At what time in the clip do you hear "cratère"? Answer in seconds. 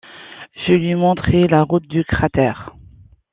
2.03-2.73